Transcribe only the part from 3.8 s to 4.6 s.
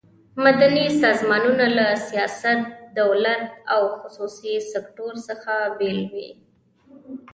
خصوصي